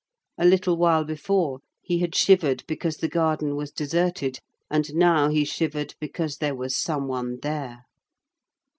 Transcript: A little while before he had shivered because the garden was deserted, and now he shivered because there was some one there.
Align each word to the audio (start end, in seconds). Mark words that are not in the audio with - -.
A 0.39 0.45
little 0.45 0.77
while 0.77 1.03
before 1.03 1.59
he 1.83 1.99
had 1.99 2.15
shivered 2.15 2.63
because 2.67 2.97
the 2.97 3.07
garden 3.07 3.55
was 3.55 3.69
deserted, 3.71 4.39
and 4.67 4.91
now 4.95 5.29
he 5.29 5.45
shivered 5.45 5.93
because 5.99 6.37
there 6.37 6.55
was 6.55 6.75
some 6.75 7.07
one 7.07 7.37
there. 7.43 7.83